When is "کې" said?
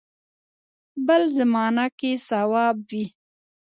1.99-2.11